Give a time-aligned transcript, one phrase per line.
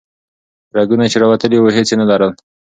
[0.77, 2.31] رګونه چې راوتلي وو هیڅ یې نه لرل.